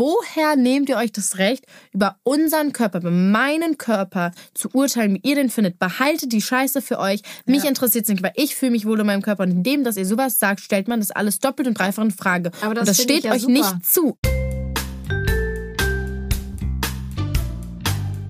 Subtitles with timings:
[0.00, 5.28] Woher nehmt ihr euch das Recht, über unseren Körper, über meinen Körper zu urteilen, wie
[5.28, 5.78] ihr den findet?
[5.78, 7.20] Behaltet die Scheiße für euch.
[7.44, 7.68] Mich ja.
[7.68, 9.42] interessiert es nicht, weil ich fühle mich wohl in meinem Körper.
[9.42, 12.50] Und indem, dass ihr sowas sagt, stellt man das alles doppelt und dreifach in Frage.
[12.62, 13.52] Aber das, und das steht ja euch super.
[13.52, 14.16] nicht zu.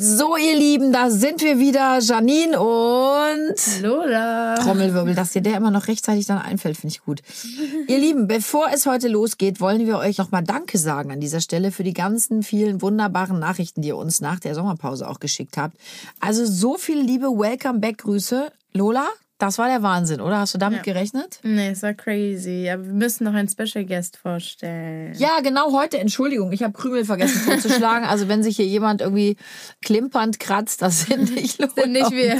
[0.00, 1.98] So, ihr Lieben, da sind wir wieder.
[1.98, 4.54] Janine und Lola.
[4.54, 7.20] Trommelwirbel, dass dir der immer noch rechtzeitig dann einfällt, finde ich gut.
[7.88, 11.72] ihr Lieben, bevor es heute losgeht, wollen wir euch nochmal Danke sagen an dieser Stelle
[11.72, 15.76] für die ganzen vielen wunderbaren Nachrichten, die ihr uns nach der Sommerpause auch geschickt habt.
[16.20, 18.52] Also so viele liebe Welcome-Back-Grüße.
[18.74, 20.40] Lola, das war der Wahnsinn, oder?
[20.40, 20.92] Hast du damit ja.
[20.92, 21.38] gerechnet?
[21.44, 22.68] Nee, es war crazy.
[22.68, 25.14] Aber wir müssen noch einen Special Guest vorstellen.
[25.16, 25.98] Ja, genau heute.
[25.98, 28.04] Entschuldigung, ich habe Krümel vergessen vorzuschlagen.
[28.04, 29.36] also wenn sich hier jemand irgendwie
[29.80, 31.72] klimpernd kratzt, das sind nicht Leute.
[31.76, 32.36] sind nicht wir.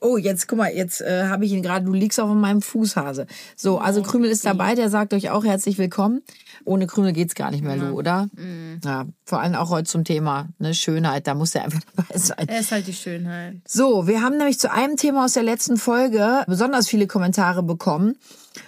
[0.00, 1.84] Oh, jetzt guck mal, jetzt äh, habe ich ihn gerade.
[1.84, 3.26] Du liegst auf meinem Fußhase.
[3.54, 4.74] So, also Krümel ist dabei.
[4.74, 6.22] Der sagt euch auch herzlich willkommen.
[6.64, 7.76] Ohne Krümel geht's gar nicht mehr.
[7.76, 8.28] Lu, oder?
[8.34, 8.80] Mhm.
[8.84, 11.28] Ja, vor allem auch heute zum Thema ne, Schönheit.
[11.28, 12.48] Da muss er einfach dabei sein.
[12.48, 13.58] Er ist halt die Schönheit.
[13.64, 15.99] So, wir haben nämlich zu einem Thema aus der letzten Folge
[16.46, 18.16] besonders viele Kommentare bekommen.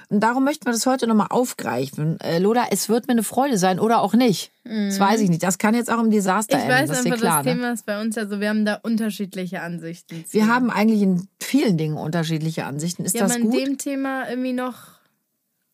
[0.09, 2.21] Und darum möchten wir das heute nochmal aufgreifen.
[2.21, 4.53] Äh, Lola, es wird mir eine Freude sein oder auch nicht.
[4.65, 4.89] Mhm.
[4.89, 5.43] Das weiß ich nicht.
[5.43, 6.75] Das kann jetzt auch im Desaster ich enden.
[6.75, 7.53] Ich weiß das einfach, klar, das ne?
[7.53, 10.25] Thema ist bei uns, also wir haben da unterschiedliche Ansichten.
[10.27, 10.33] Zu.
[10.33, 13.05] Wir haben eigentlich in vielen Dingen unterschiedliche Ansichten.
[13.05, 13.55] Ist ja, das gut?
[13.55, 14.75] in dem Thema irgendwie noch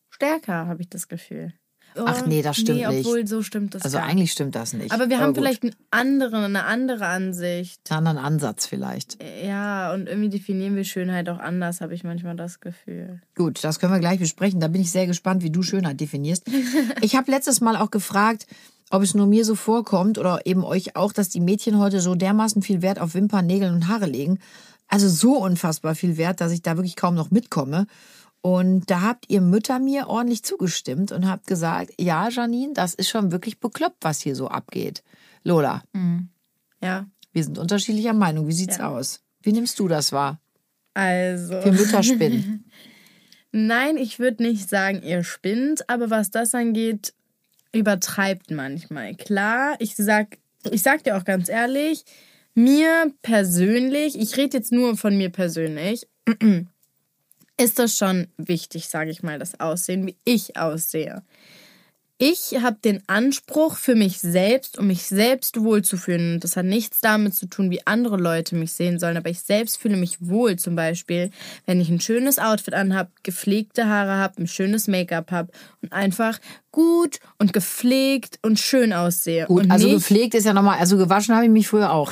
[0.09, 1.53] stärker, habe ich das Gefühl.
[1.95, 3.05] Ach nee, das stimmt nee, nicht.
[3.05, 4.91] obwohl so stimmt das Also gar eigentlich stimmt das nicht.
[4.91, 5.43] Aber wir Aber haben gut.
[5.43, 7.81] vielleicht einen anderen, eine andere Ansicht.
[7.89, 9.17] Einen anderen Ansatz vielleicht.
[9.43, 13.21] Ja, und irgendwie definieren wir Schönheit auch anders, habe ich manchmal das Gefühl.
[13.35, 14.59] Gut, das können wir gleich besprechen.
[14.59, 16.45] Da bin ich sehr gespannt, wie du Schönheit definierst.
[17.01, 18.47] ich habe letztes Mal auch gefragt,
[18.89, 22.15] ob es nur mir so vorkommt oder eben euch auch, dass die Mädchen heute so
[22.15, 24.39] dermaßen viel Wert auf Wimpern, Nägel und Haare legen.
[24.87, 27.85] Also so unfassbar viel Wert, dass ich da wirklich kaum noch mitkomme.
[28.41, 33.09] Und da habt ihr Mütter mir ordentlich zugestimmt und habt gesagt, ja, Janine, das ist
[33.09, 35.03] schon wirklich bekloppt, was hier so abgeht.
[35.43, 35.83] Lola.
[35.93, 36.29] Mhm.
[36.81, 37.05] Ja.
[37.33, 38.47] Wir sind unterschiedlicher Meinung.
[38.47, 38.89] Wie sieht's ja.
[38.89, 39.21] aus?
[39.41, 40.39] Wie nimmst du das wahr?
[40.93, 41.53] Also.
[41.53, 42.65] Wir Mütter spinnen.
[43.51, 47.13] Nein, ich würde nicht sagen, ihr spinnt, aber was das angeht,
[47.73, 49.15] übertreibt manchmal.
[49.15, 50.37] Klar, ich sag,
[50.69, 52.03] ich sag dir auch ganz ehrlich,
[52.53, 56.07] mir persönlich, ich rede jetzt nur von mir persönlich,
[57.59, 61.23] ist das schon wichtig, sage ich mal, das Aussehen, wie ich aussehe.
[62.21, 66.33] Ich habe den Anspruch für mich selbst, um mich selbst wohlzufühlen.
[66.33, 69.15] Und das hat nichts damit zu tun, wie andere Leute mich sehen sollen.
[69.15, 71.31] Aber ich selbst fühle mich wohl, zum Beispiel,
[71.65, 76.39] wenn ich ein schönes Outfit anhab, gepflegte Haare habe, ein schönes Make-up habe und einfach
[76.73, 79.45] gut und gepflegt und schön aussehe.
[79.45, 82.11] Gut, und also gepflegt ist ja nochmal, also gewaschen habe ich mich früher auch.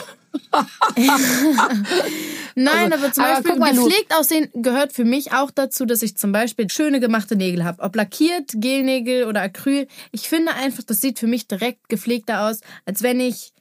[2.55, 6.01] Nein, also, aber zum aber Beispiel mal, gepflegt aussehen gehört für mich auch dazu, dass
[6.01, 7.81] ich zum Beispiel schöne gemachte Nägel habe.
[7.83, 9.87] Ob lackiert, Gelnägel oder Acryl.
[10.11, 13.53] Ich finde einfach, das sieht für mich direkt gepflegter aus, als wenn ich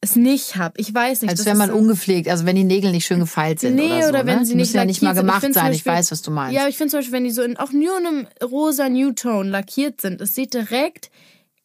[0.00, 0.80] es nicht habe.
[0.80, 1.30] Ich weiß nicht.
[1.30, 3.74] Als wäre man so ungepflegt, also wenn die Nägel nicht schön gefeilt sind.
[3.74, 4.46] Nee, oder, so, oder wenn ne?
[4.46, 5.52] sie nicht müssen ja nicht mal gemacht sein.
[5.52, 6.54] Beispiel, ich weiß, was du meinst.
[6.54, 10.00] Ja, ich finde zum Beispiel, wenn die so in auch nur einem rosa Newtone lackiert
[10.00, 11.10] sind, es sieht direkt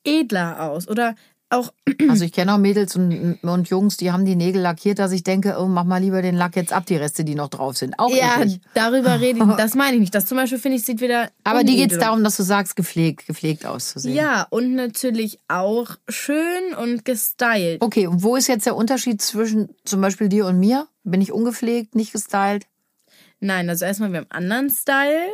[0.04, 0.88] edler aus.
[0.88, 1.16] Oder
[1.54, 1.74] auch.
[2.10, 5.24] Also ich kenne auch Mädels und, und, Jungs, die haben die Nägel lackiert, dass ich
[5.24, 7.98] denke, oh, mach mal lieber den Lack jetzt ab, die Reste, die noch drauf sind.
[7.98, 8.60] Auch Ja, eklig.
[8.74, 10.14] darüber rede ich, das meine ich nicht.
[10.14, 11.30] Das zum Beispiel finde ich, sieht wieder.
[11.44, 14.16] Aber die geht es darum, dass du sagst, gepflegt, gepflegt auszusehen.
[14.16, 17.82] Ja, und natürlich auch schön und gestylt.
[17.82, 20.88] Okay, und wo ist jetzt der Unterschied zwischen zum Beispiel dir und mir?
[21.04, 22.66] Bin ich ungepflegt, nicht gestylt?
[23.40, 25.30] Nein, also erstmal, wir haben einen anderen Style.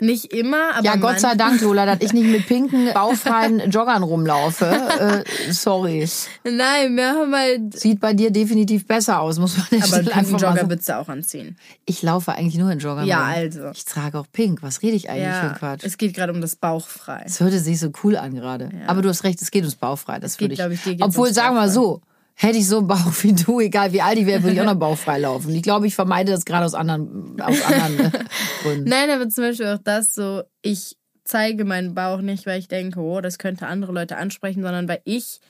[0.00, 0.84] Nicht immer, aber.
[0.84, 4.64] Ja, Gott sei Dank, Lola, dass ich nicht mit pinken, bauchfreien Joggern rumlaufe.
[4.66, 6.08] Äh, sorry.
[6.44, 7.78] Nein, wir haben halt.
[7.78, 11.08] Sieht bei dir definitiv besser aus, muss man nicht Aber pinken Jogger würdest du auch
[11.08, 11.56] anziehen.
[11.86, 13.06] Ich laufe eigentlich nur in Joggern.
[13.06, 13.34] Ja, rum.
[13.36, 13.70] also.
[13.70, 14.62] Ich trage auch pink.
[14.62, 15.84] Was rede ich eigentlich ja, für Quatsch?
[15.84, 17.22] Es geht gerade um das Bauchfrei.
[17.24, 18.70] Es hörte sich so cool an gerade.
[18.72, 18.88] Ja.
[18.88, 20.18] Aber du hast recht, es geht ums Bauchfrei.
[20.18, 20.58] Das geht, ich.
[20.58, 22.00] Ich, dir Obwohl, sagen wir mal so,
[22.34, 24.66] Hätte ich so einen Bauch wie du, egal wie alt ich wäre, würde ich auch
[24.66, 25.54] noch bauchfrei laufen.
[25.54, 28.24] Ich glaube, ich vermeide das gerade aus anderen, aus anderen äh,
[28.62, 28.88] Gründen.
[28.88, 33.00] Nein, aber zum Beispiel auch das so, ich zeige meinen Bauch nicht, weil ich denke,
[33.00, 35.40] oh, das könnte andere Leute ansprechen, sondern weil ich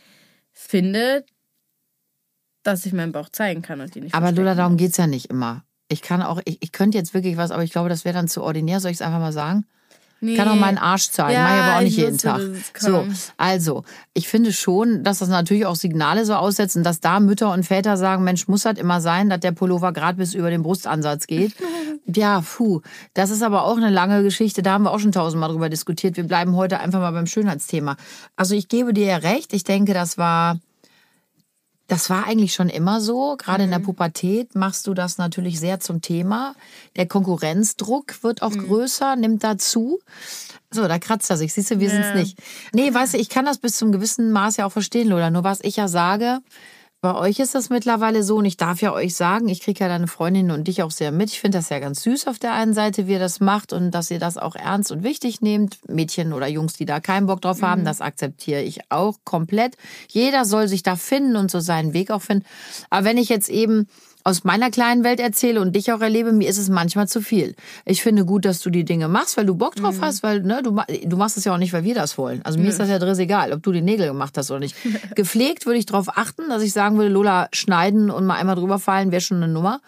[0.52, 1.24] finde,
[2.62, 5.06] dass ich meinen Bauch zeigen kann und die nicht Aber Lola, darum geht es ja
[5.06, 5.64] nicht immer.
[5.88, 8.28] Ich kann auch, ich, ich könnte jetzt wirklich was, aber ich glaube, das wäre dann
[8.28, 8.80] zu ordinär.
[8.80, 9.66] Soll ich es einfach mal sagen?
[10.24, 12.40] Ich kann auch meinen Arsch zeigen, Ja, mache ich aber auch nicht ich jeden Tag.
[12.78, 13.84] So, also,
[14.14, 17.96] ich finde schon, dass das natürlich auch Signale so aussetzen, dass da Mütter und Väter
[17.96, 21.54] sagen, Mensch, muss das immer sein, dass der Pullover gerade bis über den Brustansatz geht.
[22.06, 22.82] ja, puh,
[23.14, 26.16] das ist aber auch eine lange Geschichte, da haben wir auch schon tausendmal drüber diskutiert.
[26.16, 27.96] Wir bleiben heute einfach mal beim Schönheitsthema.
[28.36, 30.58] Also, ich gebe dir ja recht, ich denke, das war
[31.88, 33.36] das war eigentlich schon immer so.
[33.36, 36.54] Gerade in der Pubertät machst du das natürlich sehr zum Thema.
[36.96, 39.98] Der Konkurrenzdruck wird auch größer, nimmt dazu.
[40.70, 41.52] So, da kratzt er sich.
[41.52, 42.14] Siehst du, wir sind's Ja.
[42.14, 42.38] nicht.
[42.72, 45.30] Nee, weißt du, ich kann das bis zum gewissen Maß ja auch verstehen, Lola.
[45.30, 46.38] Nur was ich ja sage,
[47.02, 49.88] bei euch ist das mittlerweile so, und ich darf ja euch sagen, ich kriege ja
[49.88, 51.30] deine Freundin und dich auch sehr mit.
[51.30, 53.90] Ich finde das ja ganz süß auf der einen Seite, wie ihr das macht und
[53.90, 55.78] dass ihr das auch ernst und wichtig nehmt.
[55.88, 59.76] Mädchen oder Jungs, die da keinen Bock drauf haben, das akzeptiere ich auch komplett.
[60.08, 62.46] Jeder soll sich da finden und so seinen Weg auch finden.
[62.88, 63.88] Aber wenn ich jetzt eben
[64.24, 67.54] aus meiner kleinen Welt erzähle und dich auch erlebe, mir ist es manchmal zu viel.
[67.84, 70.62] Ich finde gut, dass du die Dinge machst, weil du Bock drauf hast, weil ne,
[70.62, 72.40] du, du machst es ja auch nicht, weil wir das wollen.
[72.44, 74.76] Also mir ist das ja driss egal, ob du die Nägel gemacht hast oder nicht.
[75.14, 78.78] Gepflegt würde ich darauf achten, dass ich sagen würde, Lola, schneiden und mal einmal drüber
[78.78, 79.80] fallen wäre schon eine Nummer.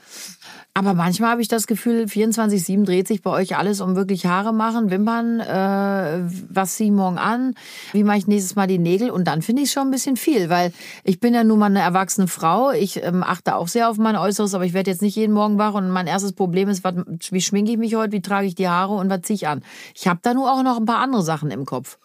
[0.76, 4.52] Aber manchmal habe ich das Gefühl, 24-7 dreht sich bei euch alles um wirklich Haare
[4.52, 7.54] machen, Wimpern, äh, was zieh ich morgen an,
[7.92, 10.16] wie mache ich nächstes Mal die Nägel und dann finde ich es schon ein bisschen
[10.16, 10.72] viel, weil
[11.04, 14.16] ich bin ja nun mal eine erwachsene Frau, ich ähm, achte auch sehr auf mein
[14.16, 16.94] Äußeres, aber ich werde jetzt nicht jeden Morgen wach und mein erstes Problem ist, was,
[17.30, 19.62] wie schminke ich mich heute, wie trage ich die Haare und was ziehe ich an.
[19.94, 21.98] Ich habe da nur auch noch ein paar andere Sachen im Kopf.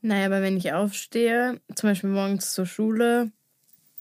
[0.00, 3.32] Naja, aber wenn ich aufstehe, zum Beispiel morgens zur Schule,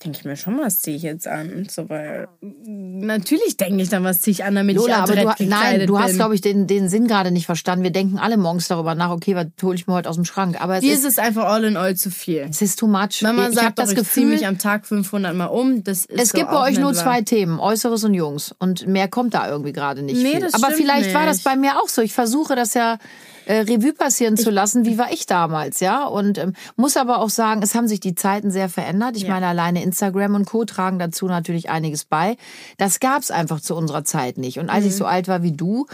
[0.03, 1.67] denke ich mir schon, was ziehe ich jetzt an?
[1.69, 5.43] So, weil natürlich denke ich dann, was ziehe ich an, damit Lola, ich aber du,
[5.45, 7.83] nein, du hast, glaube ich, den, den Sinn gerade nicht verstanden.
[7.83, 10.61] Wir denken alle morgens darüber nach, okay, was hole ich mir heute aus dem Schrank?
[10.61, 12.45] Aber es Dir ist, ist es einfach all in all zu viel.
[12.49, 13.21] es ist too much.
[13.21, 15.83] Mama ich sagt das doch, ich ziehe Gefühl, mich am Tag 500 Mal um.
[15.83, 17.21] Das ist es so gibt bei euch nur nicht zwei.
[17.21, 18.53] Themen, Äußeres und Jungs.
[18.59, 20.39] Und mehr kommt da irgendwie gerade nicht Nee, viel.
[20.41, 21.45] das Aber vielleicht war das nicht.
[21.45, 22.01] bei mir auch so.
[22.01, 22.97] Ich versuche das ja
[23.45, 24.85] äh, Revue passieren zu lassen.
[24.85, 26.05] Wie war ich damals, ja?
[26.05, 29.15] Und ähm, muss aber auch sagen, es haben sich die Zeiten sehr verändert.
[29.17, 29.29] Ich Ja.
[29.29, 30.65] meine, alleine Instagram und Co.
[30.65, 32.37] tragen dazu natürlich einiges bei.
[32.77, 34.59] Das gab's einfach zu unserer Zeit nicht.
[34.59, 34.97] Und als ich Mhm.
[34.97, 35.85] so alt war wie du,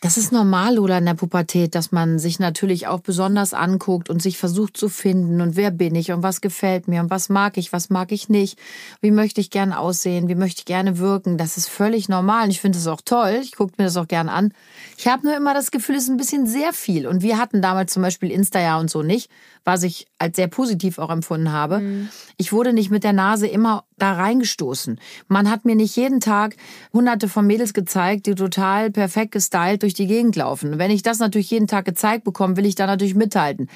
[0.00, 4.22] das ist normal, oder in der Pubertät, dass man sich natürlich auch besonders anguckt und
[4.22, 7.56] sich versucht zu finden und wer bin ich und was gefällt mir und was mag
[7.56, 8.60] ich, was mag ich nicht,
[9.00, 11.36] wie möchte ich gerne aussehen, wie möchte ich gerne wirken.
[11.36, 13.40] Das ist völlig normal und ich finde es auch toll.
[13.42, 14.52] Ich gucke mir das auch gern an.
[14.96, 17.06] Ich habe nur immer das Gefühl, es ist ein bisschen sehr viel.
[17.08, 19.30] Und wir hatten damals zum Beispiel Insta ja und so nicht,
[19.64, 22.08] was ich als sehr positiv auch empfunden habe.
[22.36, 25.00] Ich wurde nicht mit der Nase immer da reingestoßen.
[25.28, 26.56] Man hat mir nicht jeden Tag
[26.92, 30.78] hunderte von Mädels gezeigt, die total perfekt gestylt durch die Gegend laufen.
[30.78, 33.68] Wenn ich das natürlich jeden Tag gezeigt bekomme, will ich da natürlich mithalten.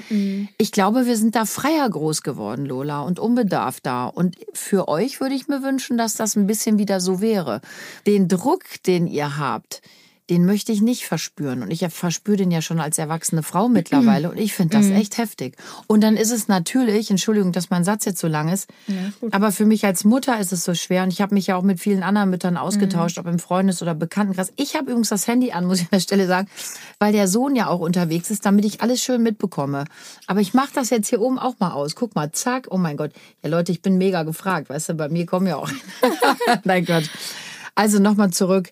[0.58, 4.06] Ich glaube, wir sind da freier groß geworden, Lola, und unbedarft da.
[4.06, 7.60] Und für euch würde ich mir wünschen, dass das ein bisschen wieder so wäre.
[8.06, 9.82] Den Druck, den ihr habt,
[10.32, 11.62] den möchte ich nicht verspüren.
[11.62, 14.30] Und ich verspüre den ja schon als erwachsene Frau mittlerweile.
[14.30, 15.56] Und ich finde das echt heftig.
[15.88, 18.70] Und dann ist es natürlich, Entschuldigung, dass mein Satz jetzt so lang ist,
[19.30, 21.02] aber für mich als Mutter ist es so schwer.
[21.02, 23.94] Und ich habe mich ja auch mit vielen anderen Müttern ausgetauscht, ob im Freundes- oder
[23.94, 24.54] Bekanntenkreis.
[24.56, 26.48] Ich habe übrigens das Handy an, muss ich an der Stelle sagen,
[26.98, 29.84] weil der Sohn ja auch unterwegs ist, damit ich alles schön mitbekomme.
[30.26, 31.94] Aber ich mache das jetzt hier oben auch mal aus.
[31.94, 32.68] Guck mal, zack.
[32.70, 33.12] Oh mein Gott.
[33.42, 34.70] Ja, Leute, ich bin mega gefragt.
[34.70, 35.68] Weißt du, bei mir kommen ja auch.
[36.64, 37.04] Nein Gott.
[37.74, 38.70] Also nochmal zurück.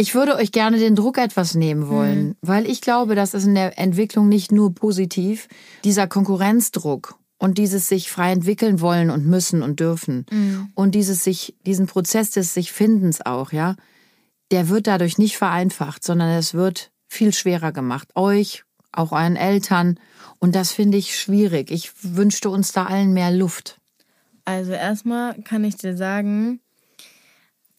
[0.00, 3.54] Ich würde euch gerne den Druck etwas nehmen wollen, weil ich glaube, das ist in
[3.54, 5.46] der Entwicklung nicht nur positiv.
[5.84, 10.24] Dieser Konkurrenzdruck und dieses sich frei entwickeln wollen und müssen und dürfen
[10.74, 13.76] und dieses sich, diesen Prozess des sich Findens auch, ja,
[14.50, 18.08] der wird dadurch nicht vereinfacht, sondern es wird viel schwerer gemacht.
[18.14, 20.00] Euch, auch euren Eltern.
[20.38, 21.70] Und das finde ich schwierig.
[21.70, 23.78] Ich wünschte uns da allen mehr Luft.
[24.46, 26.60] Also erstmal kann ich dir sagen,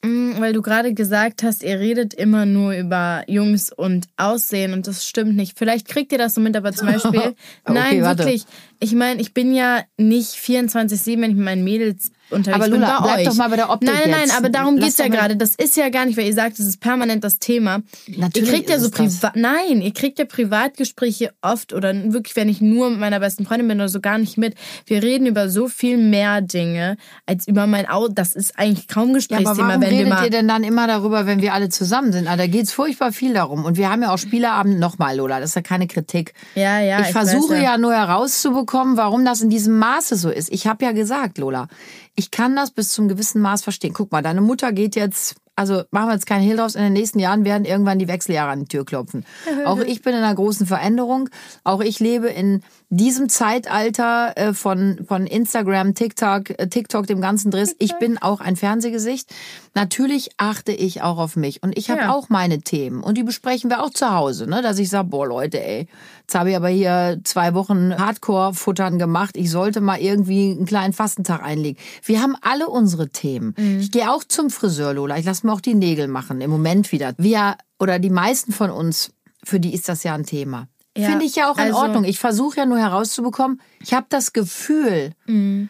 [0.03, 5.07] weil du gerade gesagt hast, ihr redet immer nur über Jungs und Aussehen und das
[5.07, 5.57] stimmt nicht.
[5.59, 7.35] Vielleicht kriegt ihr das so mit, aber zum Beispiel, Okay,
[7.67, 8.23] nein, warte.
[8.25, 8.45] wirklich.
[8.79, 12.81] Ich meine, ich bin ja nicht 24-7, wenn ich mit meinen Mädels unterwegs Aber bin.
[12.81, 13.25] Lula, bei bleib euch.
[13.25, 14.37] doch mal bei der Optik Nein, nein, nein, jetzt.
[14.37, 15.35] aber darum Lass geht's ja gerade.
[15.37, 17.81] Das ist ja gar nicht, weil ihr sagt, das ist permanent das Thema.
[18.07, 22.49] Natürlich ihr kriegt ja so privat, nein, ihr kriegt ja Privatgespräche oft oder wirklich, wenn
[22.49, 24.55] ich nur mit meiner besten Freundin bin oder so gar nicht mit.
[24.85, 28.13] Wir reden über so viel mehr Dinge als über mein Auto.
[28.13, 30.23] Das ist eigentlich kaum Ja, aber Gesprächsthema, warum wenn wir redet mal.
[30.25, 32.27] ihr denn dann immer darüber, wenn wir alle zusammen sind?
[32.27, 33.65] Ah, Da geht's furchtbar viel darum.
[33.65, 35.39] Und wir haben ja auch Spieleabend nochmal, Lola.
[35.39, 36.33] Das ist ja keine Kritik.
[36.55, 37.71] Ja, ja, Ich, ich versuche weiß ja.
[37.73, 40.51] ja nur herauszubekommen, warum das in diesem Maße so ist.
[40.51, 41.67] Ich habe ja gesagt, Lola,
[42.15, 43.93] ich kann das bis zum gewissen Maß verstehen.
[43.93, 46.93] Guck mal, deine Mutter geht jetzt, also machen wir jetzt keinen Hehl draus, in den
[46.93, 49.25] nächsten Jahren werden irgendwann die Wechseljahre an die Tür klopfen.
[49.65, 51.29] auch ich bin in einer großen Veränderung.
[51.63, 52.63] Auch ich lebe in
[52.93, 57.73] diesem Zeitalter äh, von, von Instagram, TikTok, äh, TikTok, dem ganzen Driss.
[57.79, 59.29] Ich bin auch ein Fernsehgesicht.
[59.73, 61.63] Natürlich achte ich auch auf mich.
[61.63, 62.11] Und ich habe Ja.
[62.13, 63.01] auch meine Themen.
[63.01, 64.61] Und die besprechen wir auch zu Hause, ne?
[64.61, 65.87] Dass ich sage, boah, Leute, ey,
[66.19, 69.37] jetzt habe ich aber hier zwei Wochen Hardcore-Futtern gemacht.
[69.37, 71.79] Ich sollte mal irgendwie einen kleinen Fastentag einlegen.
[72.03, 73.55] Wir haben alle unsere Themen.
[73.57, 73.79] Mhm.
[73.79, 75.17] Ich gehe auch zum Friseur, Lola.
[75.17, 76.41] Ich lasse mir auch die Nägel machen.
[76.41, 77.13] Im Moment wieder.
[77.17, 79.11] Wir oder die meisten von uns,
[79.45, 80.67] für die ist das ja ein Thema.
[80.97, 82.03] Ja, Finde ich ja auch in also- Ordnung.
[82.03, 85.69] Ich versuche ja nur herauszubekommen, ich habe das Gefühl, Mhm.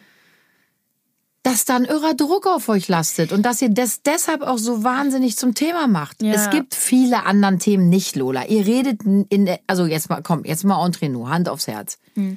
[1.44, 4.84] dass da ein irrer Druck auf euch lastet und dass ihr das deshalb auch so
[4.84, 6.22] wahnsinnig zum Thema macht.
[6.22, 6.32] Ja.
[6.32, 8.46] Es gibt viele anderen Themen nicht, Lola.
[8.46, 11.98] Ihr redet in der, also jetzt mal, komm, jetzt mal entre nous, Hand aufs Herz.
[12.14, 12.36] Hm.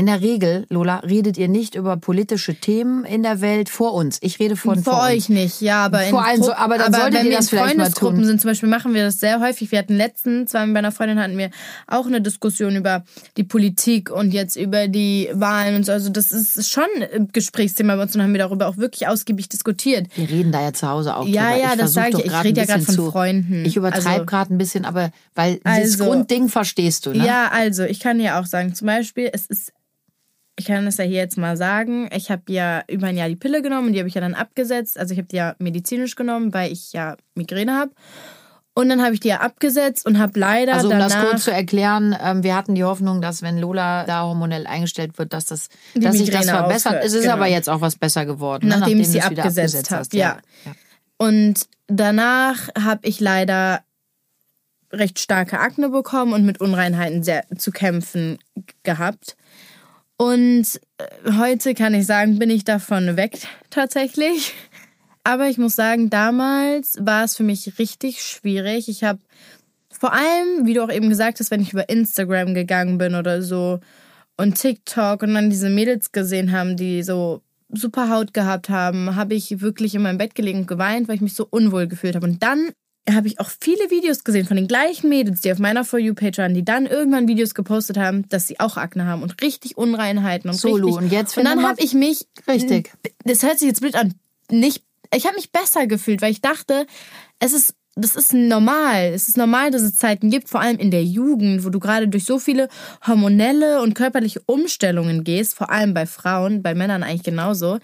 [0.00, 4.16] In der Regel, Lola, redet ihr nicht über politische Themen in der Welt vor uns.
[4.22, 5.28] Ich rede von Vor vor euch uns.
[5.28, 7.58] nicht, ja, aber in Vor allem so- aber dann solltet wenn ihr wir das in
[7.58, 8.24] vielleicht mal Freundesgruppen tun.
[8.24, 9.70] sind, zum Beispiel machen wir das sehr häufig.
[9.70, 11.50] Wir hatten letztens, zwar mit meiner Freundin hatten wir
[11.86, 13.04] auch eine Diskussion über
[13.36, 15.92] die Politik und jetzt über die Wahlen und so.
[15.92, 19.50] Also das ist schon ein Gesprächsthema bei uns und haben wir darüber auch wirklich ausgiebig
[19.50, 20.06] diskutiert.
[20.14, 21.62] Wir reden da ja zu Hause auch Ja, drüber.
[21.62, 22.38] ja, das versuch sag ich ja.
[22.40, 23.10] Ich rede ja bisschen von zu.
[23.10, 23.64] Freunden.
[23.66, 27.26] Ich übertreibe Also- gerade ein bisschen, aber weil dieses Also- Grundding verstehst du, ne?
[27.26, 29.74] Ja, also ich kann ja auch sagen, zum Beispiel, es ist,
[30.60, 33.36] ich kann das ja hier jetzt mal sagen, ich habe ja über ein Jahr die
[33.36, 34.98] Pille genommen und die habe ich ja dann abgesetzt.
[34.98, 37.92] Also ich habe die ja medizinisch genommen, weil ich ja Migräne habe.
[38.74, 41.50] Und dann habe ich die ja abgesetzt und habe leider Also um das kurz zu
[41.50, 45.70] erklären, ähm, wir hatten die Hoffnung, dass wenn Lola da hormonell eingestellt wird, dass das,
[45.94, 46.92] Die dass sich das verbessert.
[46.92, 47.34] aufhört, Es ist genau.
[47.34, 48.78] aber jetzt auch was besser geworden, ne?
[48.78, 50.12] Nachdem ich sie abgesetzt abgesetzt hab, hast.
[50.14, 50.38] ja.
[51.16, 53.80] Und danach habe ich leider
[54.92, 58.38] recht starke Akne bekommen und mit Unreinheiten sehr zu kämpfen
[58.82, 59.36] gehabt.
[60.20, 63.38] Und äh, heute kann ich sagen, bin ich davon weg
[63.70, 64.52] tatsächlich.
[65.24, 68.90] Aber ich muss sagen, damals war es für mich richtig schwierig.
[68.90, 69.20] Ich habe
[69.90, 73.40] vor allem, wie du auch eben gesagt hast, wenn ich über Instagram gegangen bin oder
[73.40, 73.80] so
[74.36, 79.32] und TikTok und dann diese Mädels gesehen haben, die so super Haut gehabt haben, habe
[79.32, 82.26] ich wirklich in meinem Bett gelegen und geweint, weil ich mich so unwohl gefühlt habe.
[82.26, 82.72] Und dann
[83.14, 86.38] habe ich auch viele Videos gesehen von den gleichen Mädels, die auf meiner For You-Page
[86.38, 90.50] waren, die dann irgendwann Videos gepostet haben, dass sie auch Akne haben und richtig Unreinheiten
[90.50, 91.04] und So, Lu, richtig.
[91.04, 92.92] und jetzt und dann habe ich mich Richtig.
[93.24, 94.14] das hört sich jetzt blöd an,
[94.50, 96.86] nicht, ich habe mich besser gefühlt, weil ich dachte,
[97.38, 99.10] es ist, das ist normal.
[99.12, 102.08] Es ist normal, dass es Zeiten gibt, vor allem in der Jugend, wo du gerade
[102.08, 102.68] durch so viele
[103.06, 107.78] hormonelle und körperliche Umstellungen gehst, vor allem bei Frauen, bei Männern eigentlich genauso.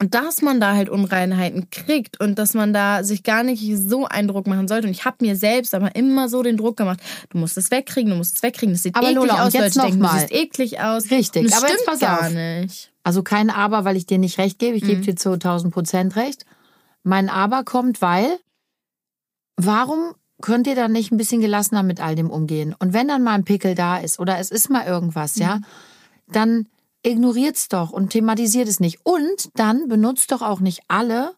[0.00, 4.06] Und dass man da halt Unreinheiten kriegt und dass man da sich gar nicht so
[4.06, 4.86] einen Druck machen sollte.
[4.86, 8.10] Und ich habe mir selbst aber immer so den Druck gemacht, du musst es wegkriegen,
[8.10, 8.74] du musst es wegkriegen.
[8.74, 10.12] Das sieht Aber eklig Lola, aus, jetzt Leute denken, mal.
[10.14, 11.10] du siehst eklig aus.
[11.10, 12.32] Richtig, aber jetzt stimmt pass gar auf.
[12.32, 12.92] nicht.
[13.02, 14.76] Also kein Aber, weil ich dir nicht recht gebe.
[14.76, 14.88] Ich Mhm.
[14.88, 16.44] gebe dir zu 1000 Prozent recht.
[17.02, 18.38] Mein Aber kommt, weil,
[19.56, 22.74] warum könnt ihr dann nicht ein bisschen gelassener mit all dem umgehen?
[22.78, 25.64] Und wenn dann mal ein Pickel da ist oder es ist mal irgendwas, ja, Mhm.
[26.28, 26.68] dann
[27.02, 29.00] ignoriert's doch und thematisiert es nicht.
[29.04, 31.34] Und dann benutzt doch auch nicht alle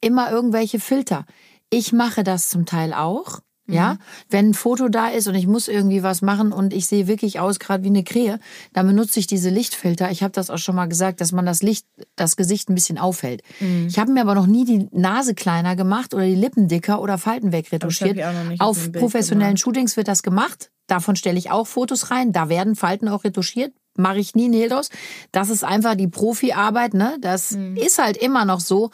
[0.00, 1.26] immer irgendwelche Filter.
[1.70, 3.40] Ich mache das zum Teil auch.
[3.70, 3.98] Ja, Mhm.
[4.30, 7.38] wenn ein Foto da ist und ich muss irgendwie was machen und ich sehe wirklich
[7.38, 8.40] aus gerade wie eine Krähe,
[8.72, 10.10] dann benutze ich diese Lichtfilter.
[10.10, 12.96] Ich habe das auch schon mal gesagt, dass man das Licht, das Gesicht ein bisschen
[12.96, 13.42] aufhält.
[13.60, 13.86] Mhm.
[13.88, 17.18] Ich habe mir aber noch nie die Nase kleiner gemacht oder die Lippen dicker oder
[17.18, 18.18] Falten wegretuschiert.
[18.58, 19.60] auf professionellen gemacht.
[19.60, 20.70] Shootings wird das gemacht.
[20.86, 22.32] Davon stelle ich auch Fotos rein.
[22.32, 23.72] Da werden Falten auch retuschiert.
[24.00, 24.88] Mache ich nie Hehl draus.
[25.32, 26.94] Das ist einfach die Profi-Arbeit.
[26.94, 27.16] Ne?
[27.20, 27.76] Das Mhm.
[27.76, 28.90] ist halt immer noch so,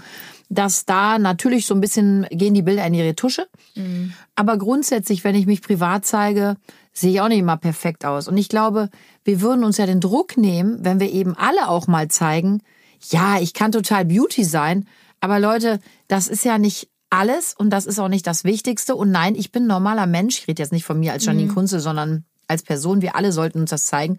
[0.48, 3.46] dass da natürlich so ein bisschen gehen die Bilder in die Retusche.
[3.74, 4.12] Mhm.
[4.34, 6.56] Aber grundsätzlich, wenn ich mich privat zeige,
[6.92, 8.28] sehe ich auch nicht immer perfekt aus.
[8.28, 8.88] Und ich glaube,
[9.24, 12.62] wir würden uns ja den Druck nehmen, wenn wir eben alle auch mal zeigen,
[13.10, 14.86] ja, ich kann total Beauty sein,
[15.20, 18.94] aber Leute, das ist ja nicht alles und das ist auch nicht das Wichtigste.
[18.96, 20.38] Und nein, ich bin ein normaler Mensch.
[20.38, 23.02] Ich rede jetzt nicht von mir als Janine Kunze, sondern als Person.
[23.02, 24.18] Wir alle sollten uns das zeigen.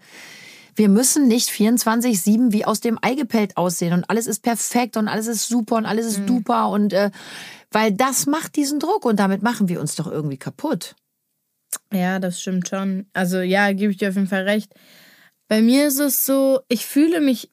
[0.76, 5.08] Wir müssen nicht 24-7 wie aus dem Ei gepellt aussehen und alles ist perfekt und
[5.08, 7.10] alles ist super und alles ist duper und äh,
[7.70, 10.94] weil das macht diesen Druck und damit machen wir uns doch irgendwie kaputt.
[11.92, 13.06] Ja, das stimmt schon.
[13.14, 14.72] Also ja, gebe ich dir auf jeden Fall recht.
[15.48, 17.50] Bei mir ist es so, ich fühle mich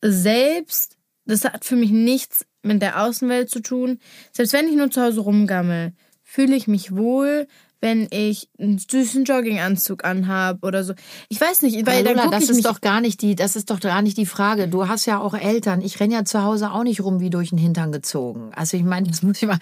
[0.00, 3.98] selbst, das hat für mich nichts mit der Außenwelt zu tun.
[4.32, 7.46] Selbst wenn ich nur zu Hause rumgammel, fühle ich mich wohl,
[7.80, 10.94] wenn ich einen süßen Jogginganzug anhab oder so.
[11.28, 13.22] Ich weiß nicht, weil Aber dann Lola, guck das ich ist mich doch gar nicht
[13.22, 14.68] die, das ist doch gar nicht die Frage.
[14.68, 15.80] Du hast ja auch Eltern.
[15.80, 18.50] Ich renn ja zu Hause auch nicht rum wie durch den Hintern gezogen.
[18.54, 19.58] Also ich meine, das muss ich mal.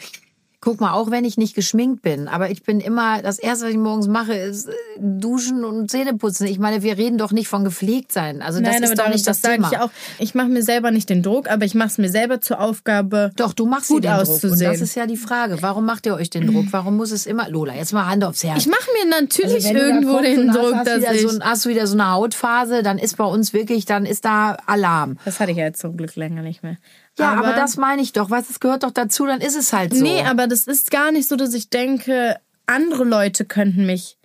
[0.60, 3.70] Guck mal, auch wenn ich nicht geschminkt bin, aber ich bin immer, das erste, was
[3.70, 6.48] ich morgens mache, ist äh, duschen und Zähne putzen.
[6.48, 8.42] Ich meine, wir reden doch nicht von gepflegt sein.
[8.42, 9.70] Also das Nein, ist aber doch nicht das, das Thema.
[9.70, 9.90] ich auch.
[10.18, 13.30] Ich mache mir selber nicht den Druck, aber ich mache es mir selber zur Aufgabe.
[13.36, 14.26] Doch, du machst gut den Druck.
[14.26, 14.72] Und auszusehen.
[14.72, 15.58] das ist ja die Frage.
[15.62, 16.66] Warum macht ihr euch den Druck?
[16.72, 18.58] Warum muss es immer, Lola, jetzt mal Hand aufs Herz.
[18.58, 21.22] Ich mache mir natürlich Also du da irgendwo kommst den Druck, hast, dass ich.
[21.22, 24.24] so, ein- hast du wieder so eine Hautphase, dann ist bei uns wirklich, dann ist
[24.24, 25.18] da Alarm.
[25.24, 26.78] das hatte ich ja jetzt zum Glück länger nicht mehr.
[27.16, 28.30] Ja, aber, das meine ich doch.
[28.30, 30.00] Was, es gehört doch dazu, dann ist es halt so.
[30.04, 32.36] Nee, aber das ist gar nicht so, dass ich denke,
[32.66, 34.16] andere Leute könnten mich.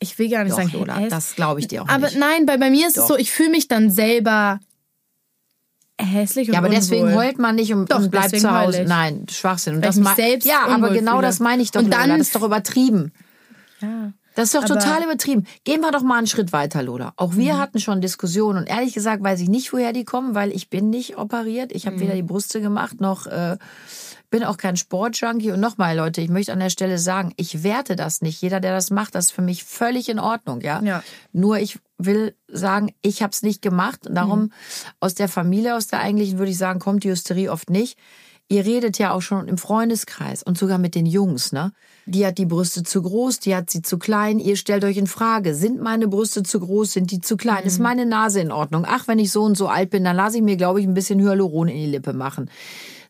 [0.00, 2.18] Ich will gar nicht Doch, sagen, Lola, häss- das glaube ich dir auch Aber nicht.
[2.18, 3.02] nein, bei, bei mir ist Doch.
[3.02, 4.60] es so, ich fühle mich dann selber
[6.00, 7.24] hässlich und Ja, aber deswegen unwohl.
[7.24, 8.84] heult man nicht und, Doch, und bleibt deswegen zu Hause.
[8.86, 9.74] Nein, Schwachsinn.
[9.74, 11.22] Und Weil das ich mich selbst ja, aber genau fühle.
[11.22, 12.06] das meine ich doch, Und Lola.
[12.06, 13.12] dann- Das ist doch übertrieben.
[13.80, 14.12] Ja.
[14.36, 15.44] Das ist doch Aber- total übertrieben.
[15.64, 17.12] Gehen wir doch mal einen Schritt weiter, Lola.
[17.16, 17.58] Auch wir Mhm.
[17.58, 20.90] hatten schon Diskussionen und ehrlich gesagt weiß ich nicht, woher die kommen, weil ich bin
[20.90, 21.72] nicht operiert.
[21.72, 22.00] Ich habe Mhm.
[22.02, 23.56] weder die Brüste gemacht noch äh,
[24.30, 25.52] bin auch kein Sportjunkie.
[25.52, 28.40] Und nochmal, Leute, ich möchte an der Stelle sagen, ich werte das nicht.
[28.42, 30.82] Jeder, der das macht, das ist für mich völlig in Ordnung, ja.
[30.82, 31.02] Ja.
[31.32, 34.06] Nur ich will sagen, ich habe es nicht gemacht.
[34.06, 34.52] Und darum Mhm.
[35.00, 37.98] aus der Familie, aus der eigentlichen, würde ich sagen, kommt die Hysterie oft nicht.
[38.50, 41.72] Ihr redet ja auch schon im Freundeskreis und sogar mit den Jungs, ne?
[42.06, 44.38] Die hat die Brüste zu groß, die hat sie zu klein.
[44.38, 47.60] Ihr stellt euch in Frage, sind meine Brüste zu groß, sind die zu klein?
[47.64, 47.66] Mhm.
[47.66, 48.86] Ist meine Nase in Ordnung?
[48.88, 50.94] Ach, wenn ich so und so alt bin, dann lasse ich mir, glaube ich, ein
[50.94, 52.50] bisschen Hyaluron in die Lippe machen.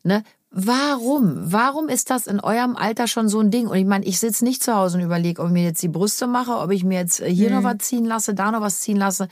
[0.03, 0.23] Ne?
[0.51, 1.51] Warum?
[1.51, 3.67] Warum ist das in eurem Alter schon so ein Ding?
[3.67, 5.89] Und ich meine, ich sitze nicht zu Hause und überlege, ob ich mir jetzt die
[5.89, 8.79] Brüste mache, ob ich mir jetzt äh, hier noch was ziehen lasse, da noch was
[8.79, 9.27] ziehen lasse.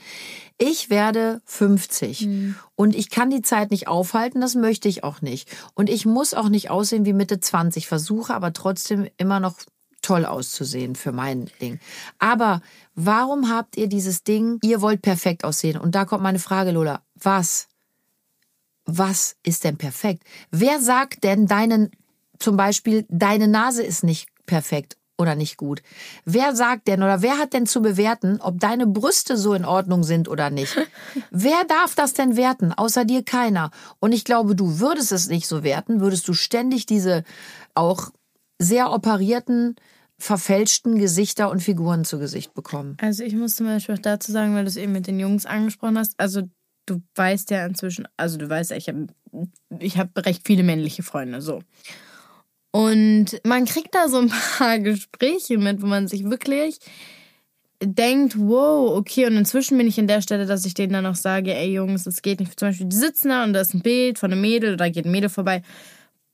[0.58, 2.28] Ich werde 50
[2.76, 5.50] und ich kann die Zeit nicht aufhalten, das möchte ich auch nicht.
[5.74, 9.56] Und ich muss auch nicht aussehen wie Mitte 20, versuche aber trotzdem immer noch
[10.02, 11.80] toll auszusehen für mein Ding.
[12.18, 12.60] Aber
[12.94, 15.78] warum habt ihr dieses Ding, ihr wollt perfekt aussehen?
[15.78, 17.02] Und da kommt meine Frage, Lola.
[17.20, 17.68] Was
[18.88, 20.24] was ist denn perfekt?
[20.50, 21.90] Wer sagt denn deinen,
[22.38, 25.82] zum Beispiel, deine Nase ist nicht perfekt oder nicht gut?
[26.24, 30.04] Wer sagt denn oder wer hat denn zu bewerten, ob deine Brüste so in Ordnung
[30.04, 30.74] sind oder nicht?
[31.30, 32.72] wer darf das denn werten?
[32.72, 33.70] Außer dir keiner.
[34.00, 37.24] Und ich glaube, du würdest es nicht so werten, würdest du ständig diese
[37.74, 38.10] auch
[38.58, 39.76] sehr operierten,
[40.18, 42.96] verfälschten Gesichter und Figuren zu Gesicht bekommen.
[43.02, 45.44] Also ich muss zum Beispiel auch dazu sagen, weil du es eben mit den Jungs
[45.44, 46.42] angesprochen hast, also
[46.88, 49.06] du weißt ja inzwischen, also du weißt ja, ich habe
[49.78, 51.60] ich hab recht viele männliche Freunde, so.
[52.70, 54.28] Und man kriegt da so ein
[54.58, 56.78] paar Gespräche mit, wo man sich wirklich
[57.82, 61.14] denkt, wow, okay, und inzwischen bin ich in der Stelle, dass ich denen dann auch
[61.14, 62.58] sage, ey Jungs, es geht nicht.
[62.58, 65.04] Zum Beispiel, die sitzen da und da ist ein Bild von einem Mädel oder geht
[65.04, 65.62] ein Mädel vorbei.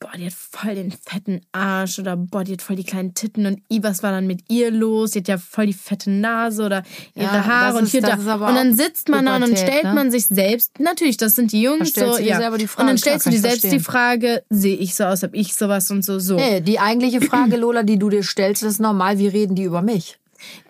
[0.04, 3.46] Boah, die hat voll den fetten Arsch oder boah, die hat voll die kleinen Titten
[3.46, 5.12] und i, was war dann mit ihr los?
[5.12, 6.82] Die hat ja voll die fette Nase oder
[7.14, 8.12] ihre Ja, Haare und hier da.
[8.12, 9.94] Und dann sitzt man da und dann stellt ne?
[9.94, 12.36] man sich selbst, natürlich, das sind die Jungs so, ja.
[12.36, 13.80] selber die und dann Frage, stellst du dir selbst die verstehen.
[13.80, 16.36] Frage, sehe ich so aus, hab ich sowas und so, so.
[16.36, 19.80] Nee, die eigentliche Frage, Lola, die du dir stellst, ist normal, wie reden die über
[19.80, 20.18] mich?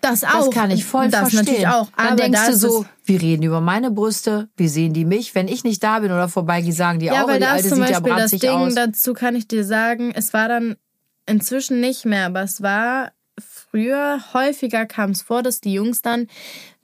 [0.01, 0.45] Das auch.
[0.45, 1.39] Das kann ich voll das verstehen.
[1.45, 1.89] natürlich auch.
[1.97, 5.35] Dann Aber denkst da du so, wir reden über meine Brüste, wie sehen die mich?
[5.35, 7.79] Wenn ich nicht da bin oder vorbeigehe, sagen die Ja, auch, weil die Alte zum
[7.79, 8.75] sieht ja Beispiel das bratzig Ding, aus.
[8.75, 10.75] dazu kann ich dir sagen, es war dann
[11.25, 16.27] inzwischen nicht mehr, aber es war früher häufiger kam es vor, dass die Jungs dann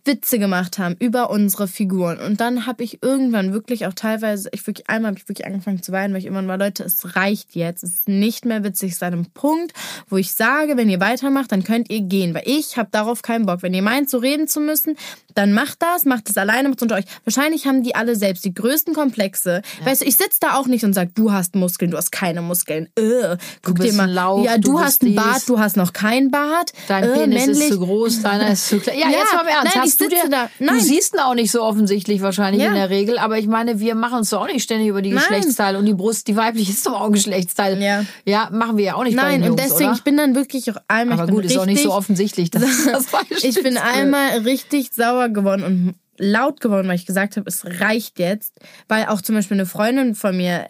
[0.06, 2.20] Witze gemacht haben über unsere Figuren.
[2.20, 5.82] Und dann habe ich irgendwann wirklich auch teilweise, ich wirklich, einmal habe ich wirklich angefangen
[5.82, 7.84] zu weinen, weil ich irgendwann war, Leute, es reicht jetzt.
[7.84, 8.90] Es ist nicht mehr witzig.
[8.90, 9.74] Es ist an einem Punkt,
[10.10, 12.34] wo ich sage, wenn ihr weitermacht, dann könnt ihr gehen.
[12.34, 13.62] Weil ich habe darauf keinen Bock.
[13.62, 14.96] Wenn ihr meint, so reden zu müssen,
[15.36, 17.06] dann macht das, macht es alleine, macht unter euch.
[17.24, 19.62] Wahrscheinlich haben die alle selbst die größten Komplexe.
[19.84, 22.42] Weißt du, ich sitze da auch nicht und sag, du hast Muskeln, du hast keine
[22.42, 22.88] Muskeln.
[22.98, 24.12] Äh, guck dir mal.
[24.12, 25.16] Lauch, ja, du du, hast einen.
[25.16, 26.74] Bart, du hast noch keinen Bart.
[26.88, 27.64] Dein äh, Penis männlich.
[27.64, 28.98] ist zu groß, deiner ist zu klein.
[29.00, 29.76] Ja, Ja, jetzt mal im Ernst.
[29.76, 30.50] nein, ich du, sitze dir, da.
[30.60, 30.80] du Nein.
[30.80, 32.70] siehst ihn auch nicht so offensichtlich wahrscheinlich Ja.
[32.70, 35.12] in der Regel, aber ich meine, wir machen uns doch auch nicht ständig über die
[35.12, 35.20] Nein.
[35.20, 37.82] Geschlechtsteile und die Brust, die weibliche ist doch auch ein Geschlechtsteil.
[37.82, 38.06] Ja.
[38.26, 39.98] ja, machen wir ja auch nicht bei Nein, und Jungs, deswegen, oder?
[39.98, 41.20] ich bin dann wirklich auch einmal.
[41.20, 45.30] aber gut, ist auch nicht so offensichtlich, dass das falsch Ich bin einmal richtig sauer
[45.30, 48.54] geworden und laut geworden, weil ich gesagt habe, es reicht jetzt.
[48.88, 50.68] Weil auch zum Beispiel eine Freundin von mir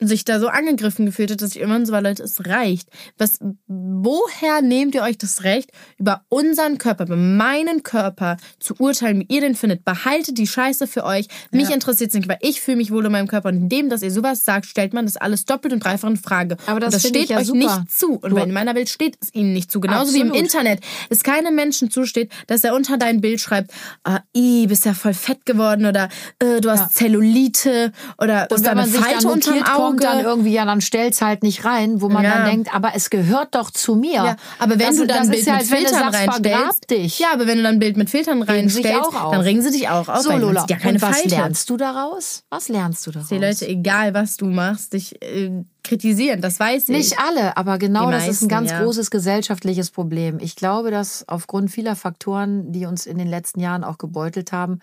[0.00, 2.88] sich da so angegriffen gefühlt hat, dass ich irgendwann so war, Leute, es reicht.
[3.18, 9.20] Was, woher nehmt ihr euch das Recht, über unseren Körper, über meinen Körper zu urteilen,
[9.20, 9.84] wie ihr den findet?
[9.84, 11.26] Behaltet die Scheiße für euch.
[11.50, 11.74] Mich Ja.
[11.74, 13.48] interessiert es nicht, weil ich fühle mich wohl in meinem Körper.
[13.48, 16.56] Und indem, dass ihr sowas sagt, stellt man das alles doppelt und dreifach in Frage.
[16.66, 17.58] Aber das das steht ja euch super.
[17.58, 18.14] nicht zu.
[18.20, 19.80] Und Du- weil in meiner Welt steht es ihnen nicht zu.
[19.80, 20.44] Genauso wie im Absolut.
[20.44, 20.80] Internet
[21.10, 23.72] es keinem Menschen zusteht, dass er unter dein Bild schreibt,
[24.04, 26.08] ah, i, bist ja voll fett geworden oder
[26.38, 26.88] äh, du hast Ja.
[26.90, 29.87] Zellulite oder da wenn eine Falte unterm Auge.
[29.88, 32.38] Kommt dann irgendwie, ja, dann stell's halt nicht rein, wo man Ja.
[32.38, 34.12] dann denkt, aber es gehört doch zu mir.
[34.14, 37.18] Ja, aber wenn das, du dann ein Bild mit du Filtern reinstellst, dich.
[37.18, 40.08] ja, aber wenn du dann ein Bild mit Filtern reinstellst, dann regen sie dich auch
[40.08, 40.22] auf.
[40.22, 41.28] So, Lola, ja keine und was Falte.
[41.28, 42.44] lernst du daraus?
[42.50, 43.28] Was lernst du daraus?
[43.28, 45.50] Die Leute, egal was du machst, dich äh,
[45.84, 46.96] kritisieren, das weiß ich.
[46.96, 48.82] Nicht alle, aber genau Die das ist ein ganz ja.
[48.82, 50.38] großes gesellschaftliches Problem.
[50.40, 54.80] Ich glaube, dass aufgrund vieler Faktoren, die uns in den letzten Jahren auch gebeutelt haben,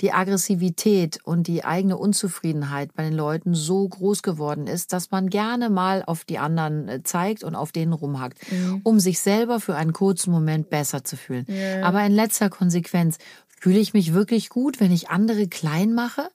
[0.00, 5.30] die Aggressivität und die eigene Unzufriedenheit bei den Leuten so groß geworden ist, dass man
[5.30, 8.80] gerne mal auf die anderen äh, zeigt und auf denen rumhackt, Mhm.
[8.84, 11.46] um sich selber für einen kurzen Moment besser zu fühlen.
[11.82, 16.28] Aber in letzter Konsequenz fühle ich mich wirklich gut, wenn ich andere klein mache?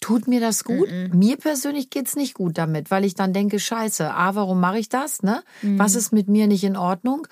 [0.00, 0.88] Tut mir das gut?
[1.12, 4.88] Mir persönlich geht's nicht gut damit, weil ich dann denke, scheiße, A, warum mache ich
[4.88, 5.22] das?
[5.22, 5.42] Ne?
[5.62, 7.26] Was ist mit mir nicht in Ordnung?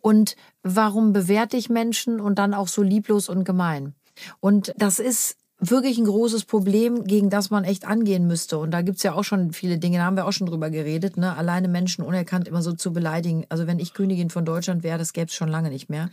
[0.00, 3.94] Und warum bewerte ich Menschen und dann auch so lieblos und gemein?
[4.40, 8.58] Und das ist wirklich ein großes Problem, gegen das man echt angehen müsste.
[8.58, 11.16] Und da gibt's ja auch schon viele Dinge, da haben wir auch schon drüber geredet,
[11.16, 11.36] ne?
[11.36, 13.44] alleine Menschen unerkannt immer so zu beleidigen.
[13.48, 16.10] Also wenn ich Königin von Deutschland wäre, das gäbe es schon lange nicht mehr.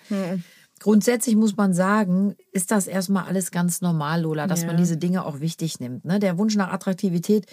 [0.80, 4.68] Grundsätzlich muss man sagen, ist das erstmal alles ganz normal, Lola, dass Ja.
[4.68, 6.06] man diese Dinge auch wichtig nimmt.
[6.06, 6.18] Ne?
[6.20, 7.46] Der Wunsch nach Attraktivität,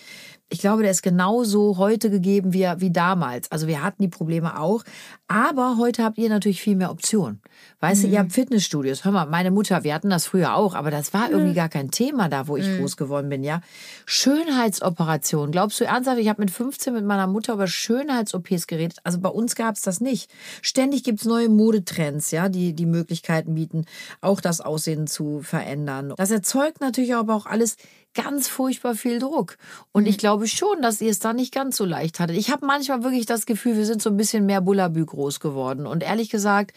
[0.48, 3.50] ich glaube, der ist genauso heute gegeben wie, wie damals.
[3.52, 4.82] Also wir hatten die Probleme auch,
[5.26, 7.42] aber heute habt ihr natürlich viel mehr Optionen.
[7.80, 9.04] Weißt du, ihr habt Fitnessstudios.
[9.04, 11.90] Hör mal, meine Mutter, wir hatten das früher auch, aber das war irgendwie gar kein
[11.92, 13.60] Thema da, wo ich groß geworden bin, ja.
[14.06, 15.52] Schönheitsoperation.
[15.52, 18.98] Glaubst du ernsthaft, ich habe mit 15 mit meiner Mutter über Schönheits-OPs geredet.
[19.04, 20.30] Also bei uns gab es das nicht.
[20.60, 23.84] Ständig gibt's neue Modetrends, ja, die die Möglichkeiten bieten,
[24.20, 26.14] auch das Aussehen zu verändern.
[26.16, 27.76] Das erzeugt natürlich aber auch alles
[28.14, 29.56] ganz furchtbar viel Druck.
[29.92, 32.36] Und ich glaube schon, dass ihr es da nicht ganz so leicht hattet.
[32.36, 35.86] Ich habe manchmal wirklich das Gefühl, wir sind so ein bisschen mehr Bullabü groß geworden.
[35.86, 36.72] Und ehrlich gesagt,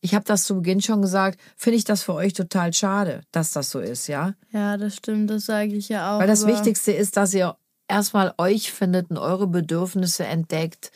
[0.00, 3.52] ich habe das zu Beginn schon gesagt, finde ich das für euch total schade, dass
[3.52, 4.34] das so ist, ja?
[4.52, 6.20] Ja, das stimmt, das sage ich ja auch.
[6.20, 7.56] Weil das Wichtigste ist, dass ihr
[7.88, 10.92] erstmal euch findet und eure Bedürfnisse entdeckt,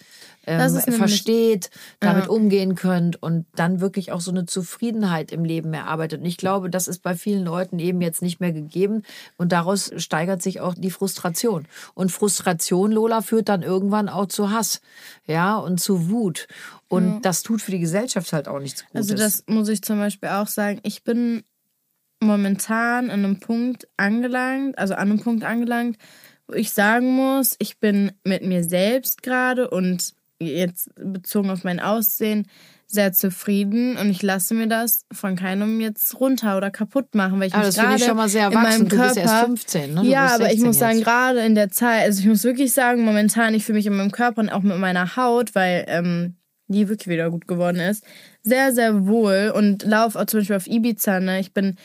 [0.47, 2.31] ähm, versteht, damit Ja.
[2.31, 6.21] umgehen könnt und dann wirklich auch so eine Zufriedenheit im Leben erarbeitet.
[6.21, 9.03] Und ich glaube, das ist bei vielen Leuten eben jetzt nicht mehr gegeben
[9.38, 11.67] und daraus steigert sich auch die Frustration.
[11.95, 14.81] Und Frustration, Lola, führt dann irgendwann auch zu Hass,
[15.27, 16.47] ja, und zu Wut.
[16.88, 19.11] Und das tut für die Gesellschaft halt auch nichts Gutes.
[19.11, 20.81] Also das muss ich zum Beispiel auch sagen.
[20.83, 21.44] Ich bin
[22.20, 25.97] momentan an einem Punkt angelangt, also an einem Punkt angelangt,
[26.47, 31.81] wo ich sagen muss, ich bin mit mir selbst gerade und jetzt bezogen auf mein
[31.81, 32.47] Aussehen
[32.87, 37.49] sehr zufrieden und ich lasse mir das von keinem jetzt runter oder kaputt machen, weil
[37.49, 38.88] ich Ah, mich gerade ich schon mal sehr in meinem erwachsen.
[38.88, 40.05] Du Körper bist erst 15, ne?
[40.05, 41.05] Ja, aber ich 16 muss sagen, jetzt.
[41.05, 44.12] gerade in der Zeit, also ich muss wirklich sagen, momentan, ich fühle mich in meinem
[44.12, 46.37] Körper und auch mit meiner Haut, weil ähm,
[46.68, 48.05] die wirklich wieder gut geworden ist,
[48.42, 51.40] sehr, sehr wohl und laufe auch zum Beispiel auf Ibiza, ne?
[51.40, 51.77] Ich bin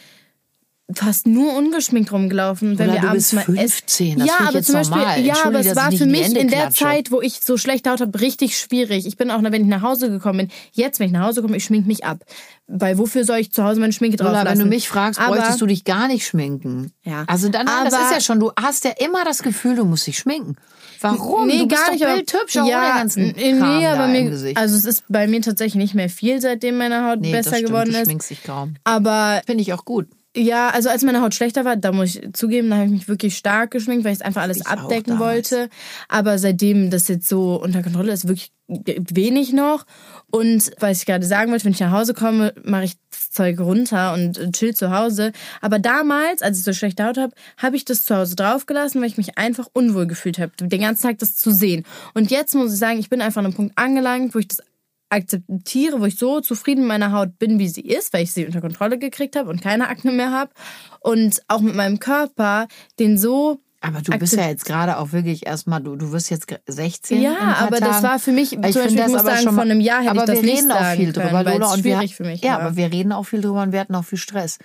[0.92, 4.20] fast nur ungeschminkt rumgelaufen, wenn Oder wir du abends mal 15, essen.
[4.20, 5.22] das ja, aber zum Beispiel, normal.
[5.22, 6.84] ja, aber es war für in mich in der klatsche.
[6.84, 9.06] Zeit, wo ich so schlecht Haut habe, richtig schwierig.
[9.06, 11.58] Ich bin auch, wenn ich nach Hause gekommen bin, jetzt, wenn ich nach Hause komme,
[11.58, 12.24] ich schmink mich ab.
[12.66, 14.48] Weil wofür soll ich zu Hause meine Schminke drauf lassen?
[14.48, 16.92] wenn du mich fragst, aber, bräuchtest du dich gar nicht schminken.
[17.04, 17.24] Ja.
[17.28, 19.86] Also dann, nein, das Aber- ist ja schon, du hast ja immer das Gefühl, du
[19.86, 20.56] musst dich schminken.
[21.02, 21.48] Warum?
[21.48, 22.32] Nee, du bist gar doch nicht.
[22.32, 25.76] bildhübsch, ohne den ganzen n- nee, Kram aber mir, also es ist bei mir tatsächlich
[25.76, 28.04] nicht mehr viel, seitdem meine Haut nee, das besser stimmt, geworden du ist.
[28.06, 28.76] schminkst dich kaum.
[28.84, 30.08] Aber Finde ich auch gut.
[30.36, 33.08] Ja, also als meine Haut schlechter war, da muss ich zugeben, da habe ich mich
[33.08, 35.70] wirklich stark geschminkt, weil ich es einfach alles Ich abdecken wollte.
[36.08, 39.86] Aber seitdem das jetzt so unter Kontrolle ist, wirklich wenig noch.
[40.30, 43.60] Und was ich gerade sagen wollte, wenn ich nach Hause komme, mache ich das Zeug
[43.60, 45.32] runter und chill zu Hause.
[45.62, 49.10] Aber damals, als ich so schlechte Haut habe, habe ich das zu Hause draufgelassen, weil
[49.10, 51.86] ich mich einfach unwohl gefühlt habe, den ganzen Tag das zu sehen.
[52.14, 54.62] Und jetzt muss ich sagen, ich bin einfach an einem Punkt angelangt, wo ich das
[55.10, 58.46] akzeptiere, wo ich so zufrieden mit meiner Haut bin, wie sie ist, weil ich sie
[58.46, 60.52] unter Kontrolle gekriegt habe und keine Akne mehr habe.
[61.00, 62.68] Und auch mit meinem Körper,
[63.00, 66.48] den so Aber du bist ja jetzt gerade auch wirklich erstmal, du, du wirst jetzt
[66.68, 67.22] 16.
[67.22, 70.02] Ja, aber das war für mich- zum Beispiel, ich muss sagen, schon vor einem Jahr
[70.02, 72.24] hätte aber ich das wir nicht reden auch viel können, drüber, Lola, und wir, für
[72.26, 72.60] mich Ja, war.
[72.62, 74.58] aber wir reden auch viel drüber und wir hatten auch viel Stress.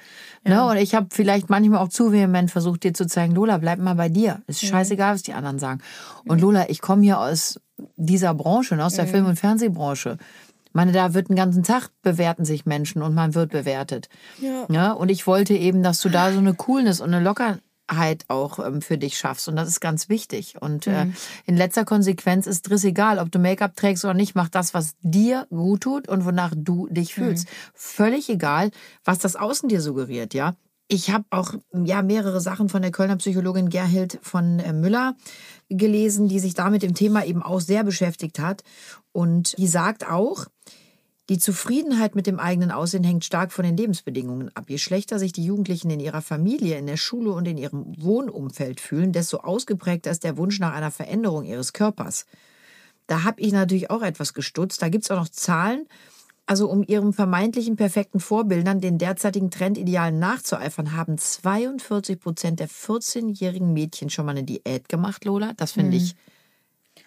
[0.44, 0.64] Ne?
[0.66, 3.94] Und ich habe vielleicht manchmal auch zu vehement versucht, dir zu zeigen, Lola, bleib mal
[3.94, 4.42] bei dir.
[4.48, 5.80] Ist scheißegal, was die anderen sagen.
[6.26, 7.60] Und Lola, ich komme hier aus
[7.96, 10.18] dieser Branche, ne, aus der Film- und Fernsehbranche.
[10.66, 14.08] Ich meine, da wird den ganzen Tag bewerten sich Menschen und man wird bewertet.
[14.40, 14.66] Ja.
[14.68, 17.22] Ja, und ich wollte eben, dass du da so eine Coolness und eine
[17.90, 19.48] Lockerheit auch ähm, für dich schaffst.
[19.48, 20.56] Und das ist ganz wichtig.
[20.60, 21.06] Und äh,
[21.46, 24.34] in letzter Konsequenz ist es egal, ob du Make-up trägst oder nicht.
[24.34, 27.48] Mach das, was dir gut tut und wonach du dich fühlst.
[27.74, 28.70] Völlig egal,
[29.04, 30.54] was das Außen dir suggeriert, ja.
[30.86, 35.16] Ich habe auch ja mehrere Sachen von der Kölner Psychologin Gerhild von äh, Müller
[35.70, 38.62] gelesen, die sich da mit dem Thema eben auch sehr beschäftigt hat.
[39.12, 40.46] Und die sagt auch,
[41.30, 44.68] Die Zufriedenheit mit dem eigenen Aussehen hängt stark von den Lebensbedingungen ab.
[44.68, 48.78] Je schlechter sich die Jugendlichen in ihrer Familie, in der Schule und in ihrem Wohnumfeld
[48.78, 52.26] fühlen, desto ausgeprägter ist der Wunsch nach einer Veränderung ihres Körpers.
[53.06, 54.82] Da habe ich natürlich auch etwas gestutzt.
[54.82, 55.86] Da gibt es auch noch Zahlen.
[56.46, 63.72] Also um ihrem vermeintlichen perfekten Vorbildern den derzeitigen Trendidealen nachzueifern, haben 42 Prozent der 14-jährigen
[63.72, 65.54] Mädchen schon mal eine Diät gemacht, Lola.
[65.56, 66.14] Das finde ich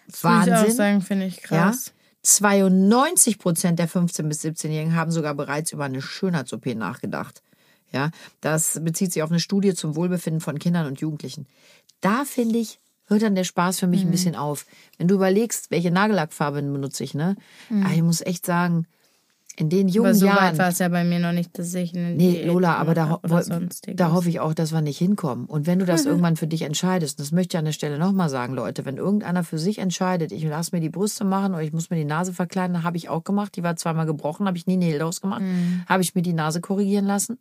[0.08, 0.74] Das muss ich auch Wahnsinn.
[0.74, 1.92] sagen, finde ich krass.
[2.22, 7.42] 92 Prozent der 15- bis 17-Jährigen haben sogar bereits über eine Schönheits-OP nachgedacht.
[7.90, 11.46] Ja, das bezieht sich auf eine Studie zum Wohlbefinden von Kindern und Jugendlichen.
[12.02, 14.08] Da finde ich, hört dann der Spaß für mich Mhm.
[14.08, 14.66] ein bisschen auf.
[14.98, 17.36] Wenn du überlegst, welche Nagellackfarbe benutze ich, ne?
[17.82, 18.86] Ah, ich muss echt sagen,
[19.58, 20.06] in den jungen Mhm.
[20.10, 20.38] Aber so Jahren.
[20.52, 23.10] weit war es ja bei mir noch nicht, dass ich eine Nee, Lola, aber da,
[23.10, 23.20] ho
[23.94, 25.46] da hoffe ich auch, dass wir nicht hinkommen.
[25.46, 28.28] Und wenn du das irgendwann für dich entscheidest, das möchte ich an der Stelle nochmal
[28.28, 31.72] sagen, Leute, wenn irgendeiner für sich entscheidet, ich lasse mir die Brüste machen oder ich
[31.72, 33.56] muss mir die Nase verkleinern, habe ich auch gemacht.
[33.56, 35.82] Die war zweimal gebrochen, habe ich nie Nägel draus gemacht, Mhm.
[35.88, 37.38] habe ich mir die Nase korrigieren lassen.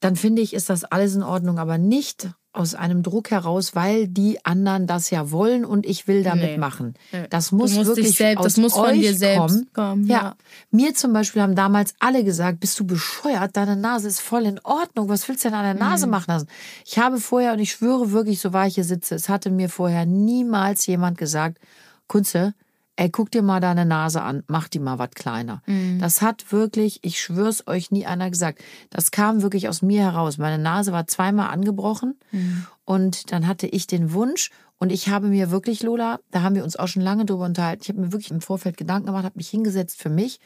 [0.00, 4.08] Dann finde ich, ist das alles in Ordnung, aber nicht aus einem Druck heraus, weil
[4.08, 6.58] die anderen das ja wollen und ich will damit Nee.
[6.58, 6.94] machen.
[7.30, 9.68] Das muss wirklich selbst- aus das muss von euch dir selbst kommen.
[9.72, 10.16] kommen, ja.
[10.18, 10.36] ja.
[10.72, 14.58] Mir zum Beispiel haben damals alle gesagt, bist du bescheuert, deine Nase ist voll in
[14.64, 16.10] Ordnung, was willst du denn an der Nase Mhm.
[16.10, 16.48] machen lassen?
[16.84, 19.68] Ich habe vorher, und ich schwöre wirklich, so war ich hier sitze, es hatte mir
[19.68, 21.58] vorher niemals jemand gesagt,
[22.08, 22.54] Kunze,
[22.96, 25.62] ey, guck dir mal deine Nase an, mach die mal was kleiner.
[25.66, 25.98] Mhm.
[26.00, 28.62] Das hat wirklich, ich schwör's euch, nie einer gesagt.
[28.90, 30.36] Das kam wirklich aus mir heraus.
[30.38, 32.66] Meine Nase war zweimal angebrochen Mhm.
[32.84, 36.64] und dann hatte ich den Wunsch und ich habe mir wirklich, Lola, da haben wir
[36.64, 39.36] uns auch schon lange drüber unterhalten, ich habe mir wirklich im Vorfeld Gedanken gemacht, habe
[39.38, 40.38] mich hingesetzt für mich,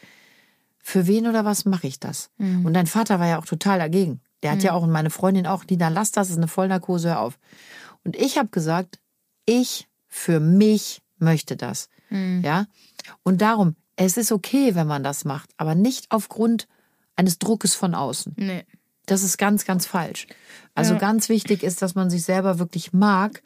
[0.78, 2.30] für wen oder was mache ich das?
[2.38, 2.66] Mhm.
[2.66, 4.20] Und dein Vater war ja auch total dagegen.
[4.42, 7.08] Der hat ja auch, und meine Freundin auch, Nina, lass das, das ist eine Vollnarkose,
[7.08, 7.38] hör auf.
[8.04, 8.98] Und ich habe gesagt,
[9.46, 11.88] ich für mich möchte das.
[12.10, 12.42] Mhm.
[12.44, 12.66] Ja.
[13.22, 16.66] Und darum, es ist okay, wenn man das macht, aber nicht aufgrund
[17.16, 18.34] eines Druckes von außen.
[18.36, 18.64] Nee.
[19.06, 20.26] Das ist ganz, ganz falsch.
[20.74, 20.98] Also Ja.
[21.00, 23.42] ganz wichtig ist, dass man sich selber wirklich mag.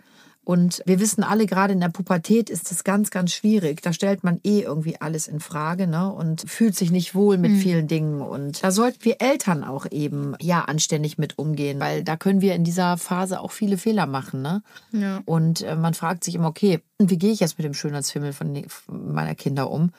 [0.49, 3.83] Und wir wissen alle, gerade in der Pubertät ist das ganz, ganz schwierig.
[3.83, 6.11] Da stellt man eh irgendwie alles in Frage ne?
[6.11, 8.23] und fühlt sich nicht wohl mit vielen Dingen.
[8.23, 12.55] Und da sollten wir Eltern auch eben ja anständig mit umgehen, weil da können wir
[12.55, 14.41] in dieser Phase auch viele Fehler machen.
[14.41, 14.63] Ne?
[14.93, 15.21] Ja.
[15.27, 18.65] Und äh, man fragt sich immer, okay, wie gehe ich jetzt mit dem Schönheitsfimmel von,
[18.69, 19.93] von meiner Kinder um?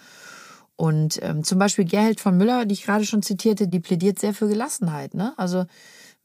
[0.76, 4.34] Und ähm, zum Beispiel Gerhild von Müller, die ich gerade schon zitierte, die plädiert sehr
[4.34, 5.14] für Gelassenheit.
[5.14, 5.32] Ne?
[5.38, 5.66] Also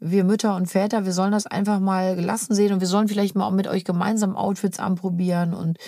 [0.01, 3.35] wir Mütter und Väter, wir sollen das einfach mal gelassen sehen und wir sollen vielleicht
[3.37, 5.79] mal auch mit euch gemeinsam Outfits anprobieren und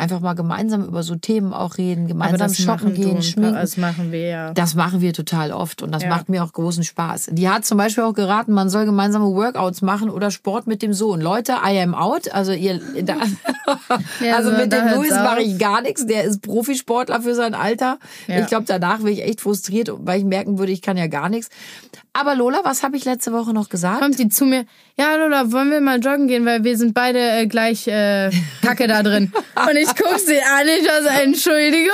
[0.00, 3.54] einfach mal gemeinsam über so Themen auch reden, gemeinsam shoppen gehen, schminken.
[3.54, 4.52] Das machen wir ja.
[4.54, 6.08] Das machen wir total oft und das Ja.
[6.08, 7.28] macht mir auch großen Spaß.
[7.32, 10.92] Die hat zum Beispiel auch geraten, man soll gemeinsame Workouts machen oder Sport mit dem
[10.92, 11.20] Sohn.
[11.20, 12.32] Leute, I am out.
[12.32, 13.14] Also ihr, da,
[14.20, 16.06] Ja, also so, mit dem Luis mache ich gar nichts.
[16.06, 17.98] Der ist Profisportler für sein Alter.
[18.26, 18.40] Ja.
[18.40, 21.28] Ich glaube, danach wäre ich echt frustriert, weil ich merken würde, ich kann ja gar
[21.28, 21.48] nichts.
[22.12, 24.00] Aber Lola, was habe ich letzte Woche noch gesagt?
[24.00, 24.64] Kommt die zu mir,
[24.98, 28.30] ja Lola, wollen wir mal joggen gehen, weil wir sind beide äh, gleich äh,
[28.62, 29.32] Kacke da drin.
[29.70, 31.90] Und ich guck sie an, ich war so, Entschuldigung.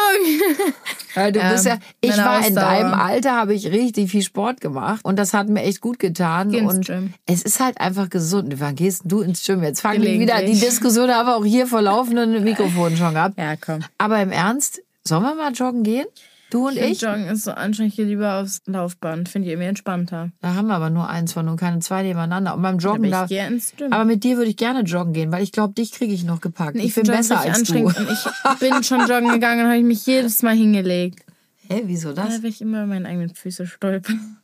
[1.15, 2.65] Ja, du bist ja, ich meine war in Ausdauer.
[2.65, 6.51] deinem Alter, habe ich richtig viel Sport gemacht und das hat mir echt gut getan.
[6.51, 7.15] Geh ins und Gym.
[7.27, 8.55] es ist halt einfach gesund.
[8.61, 9.63] Wann gehst du ins Gym?
[9.63, 13.39] Jetzt fangen wir wieder die Diskussion, haben wir auch hier vor laufenden Mikrofonen schon gehabt.
[13.39, 13.81] Ja, komm.
[13.99, 16.07] Aber im Ernst, sollen wir mal joggen gehen?
[16.51, 17.01] Du und Ich ich?
[17.03, 19.29] Joggen ist so anstrengend, ich gehe lieber aufs Laufband.
[19.29, 20.31] Finde ich irgendwie entspannter.
[20.41, 22.55] Da haben wir aber nur eins von und keine zwei nebeneinander.
[22.55, 23.35] Und beim Joggen Aber da.
[23.57, 23.93] ich Gym.
[23.93, 26.41] Aber mit dir würde ich gerne joggen gehen, weil ich glaube, dich kriege ich noch
[26.41, 26.77] gepackt.
[26.77, 27.89] ich, bin find Joggen besser als du.
[27.91, 31.25] ich bin schon joggen gegangen und habe ich mich jedes Mal hingelegt.
[31.69, 32.43] Hä, wieso Da das?
[32.43, 34.39] will ich immer meine eigenen Füße stolpern.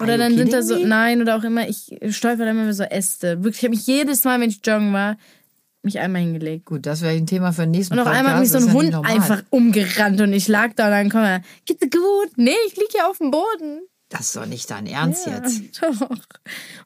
[0.00, 3.44] Oder dann sind da so, nein, oder auch immer, ich stolper dann immer so Äste.
[3.44, 5.16] Wirklich, ich habe mich jedes Mal, wenn ich joggen war,
[5.84, 6.66] mich einmal hingelegt.
[6.66, 8.66] Gut, das wäre ein Thema für den nächsten Und auf einmal hat mich so ein
[8.66, 12.30] ja Hund einfach umgerannt und ich lag da und dann komm er, geht's dir gut?
[12.36, 13.80] Nee, ich lieg hier auf dem Boden.
[14.08, 15.82] Das ist doch nicht dein Ernst Ja, jetzt.
[15.82, 16.08] Doch.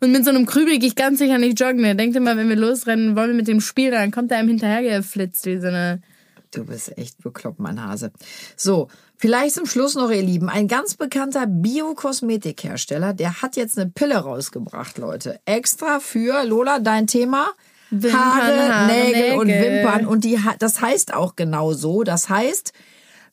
[0.00, 1.82] Und mit so einem Krübel gehe ich ganz sicher nicht joggen.
[1.82, 4.48] Der denkt immer, wenn wir losrennen, wollen wir mit dem Spiel, dann kommt er einem
[4.48, 6.00] hinterhergeflitzt, wie so eine.
[6.54, 8.12] Du bist echt bekloppt, mein Hase.
[8.56, 10.48] So, vielleicht zum Schluss noch, ihr Lieben.
[10.48, 15.40] Ein ganz bekannter Bio-Kosmetikhersteller, der hat jetzt eine Pille rausgebracht, Leute.
[15.44, 17.50] Extra für, Lola, dein Thema?
[17.90, 19.84] Wimpern, Haare, Haare, Nägel und Nägel.
[19.84, 20.06] Wimpern.
[20.06, 22.02] Und die, das heißt auch genau so.
[22.02, 22.72] Das heißt,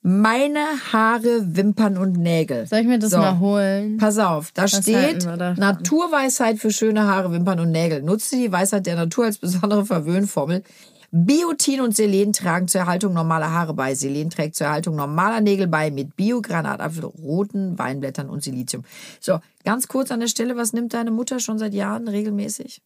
[0.01, 0.59] meine
[0.91, 2.67] Haare, Wimpern und Nägel.
[2.67, 3.17] Soll ich mir das So.
[3.17, 3.97] mal holen?
[3.97, 5.25] Pass auf, da halten steht?
[5.57, 8.03] Naturweisheit für schöne Haare, Wimpern und Nägel.
[8.03, 10.63] Nutze die Weisheit der Natur als besondere Verwöhnformel.
[11.11, 13.95] Biotin und Selen tragen zur Erhaltung normaler Haare bei.
[13.95, 18.83] Selen trägt zur Erhaltung normaler Nägel bei mit Bio-Granatapfel, roten Weinblättern und Silizium.
[19.19, 22.81] So, ganz kurz an der Stelle, was nimmt deine Mutter schon seit Jahren regelmäßig?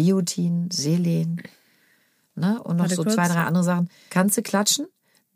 [0.00, 1.42] Biotin, Selen,
[2.34, 2.62] ne?
[2.62, 3.14] Und noch Warte so kurz.
[3.16, 3.90] zwei, drei andere Sachen.
[4.08, 4.86] Kannst du klatschen?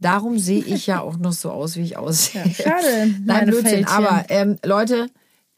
[0.01, 2.49] Darum sehe ich ja auch noch so aus, wie ich aussehe.
[2.55, 3.67] schade, Nein, Blödsinn.
[3.67, 3.87] Fältchen.
[3.95, 5.09] Aber ähm, Leute,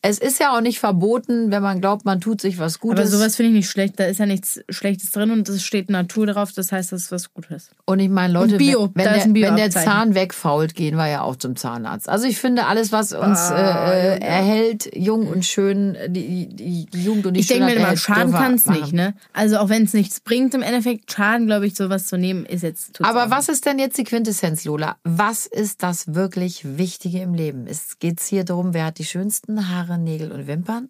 [0.09, 3.01] es ist ja auch nicht verboten, wenn man glaubt, man tut sich was Gutes.
[3.01, 3.99] Aber sowas finde ich nicht schlecht.
[3.99, 6.53] Da ist ja nichts Schlechtes drin und es steht Natur drauf.
[6.53, 7.71] Das heißt, das ist was Gutes.
[7.85, 9.71] Und ich meine, Leute, Bio, wenn, wenn, der, wenn der.
[9.71, 12.09] Zahn wegfault, gehen wir ja auch zum Zahnarzt.
[12.09, 16.87] Also ich finde, alles, was uns Ah, äh, äh, erhält, jung und schön, die, die,
[16.87, 19.15] die Jugend und die Ich denke mir Schönheit immer, schaden kann es nicht, ne?
[19.33, 22.63] Also auch wenn es nichts bringt im Endeffekt, schaden, glaube ich, sowas zu nehmen, ist
[22.63, 24.97] jetzt Aber was ist denn jetzt die Quintessenz, Lola?
[25.05, 27.67] Was ist das wirklich Wichtige im Leben?
[27.67, 30.89] Es geht hier darum, wer hat die schönsten Haare, Nägel und Wimpern?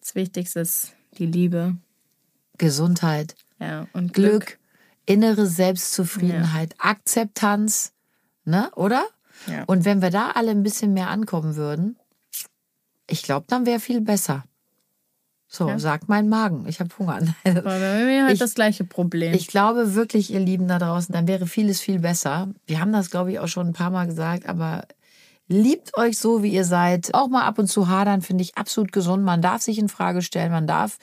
[0.00, 1.76] Das Wichtigste ist die Liebe
[2.58, 4.58] Gesundheit, ja, und Glück, Glück.
[5.06, 7.92] innere Selbstzufriedenheit, Akzeptanz,
[8.44, 9.04] ne, oder?
[9.46, 9.64] Ja.
[9.64, 11.96] Und wenn wir da alle ein bisschen mehr ankommen würden,
[13.10, 14.44] ich glaube, dann wäre viel besser.
[15.48, 16.66] So, sagt mein Magen.
[16.66, 17.20] Ich habe Hunger.
[17.44, 19.34] Aber hat Ich- das gleiche Problem.
[19.34, 22.48] Ich glaube wirklich, ihr Lieben da draußen, dann wäre vieles viel besser.
[22.66, 24.86] Wir haben das, glaube ich, auch schon ein paar Mal gesagt, aber
[25.48, 27.12] liebt euch so, wie ihr seid.
[27.14, 29.24] Auch mal ab und zu hadern, finde ich absolut gesund.
[29.24, 30.98] Man darf sich in Frage stellen, man darf